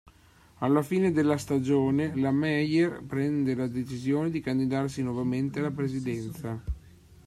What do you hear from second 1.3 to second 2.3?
stagione